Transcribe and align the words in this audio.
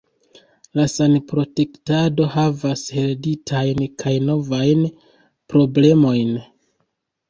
La 0.79 0.85
sanprotektado 0.93 2.27
havas 2.37 2.87
hereditajn 2.97 3.87
kaj 4.03 4.17
novajn 4.33 4.85
problemojn. 5.55 6.39